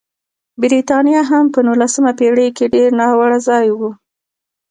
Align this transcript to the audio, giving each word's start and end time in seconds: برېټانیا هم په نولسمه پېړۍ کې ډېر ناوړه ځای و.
برېټانیا 0.61 1.21
هم 1.31 1.45
په 1.53 1.59
نولسمه 1.67 2.11
پېړۍ 2.19 2.47
کې 2.57 2.65
ډېر 2.73 2.89
ناوړه 2.99 3.39
ځای 3.47 3.67
و. 3.77 3.79